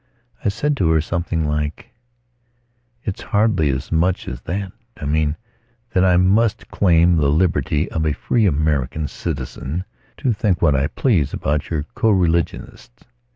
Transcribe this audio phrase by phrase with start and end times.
[0.43, 1.91] I said to her something like:
[3.03, 4.71] "It's hardly as much as that.
[4.97, 5.37] I mean,
[5.91, 9.85] that I must claim the liberty of a free American citizen
[10.17, 13.03] to think what I please about your co religionists.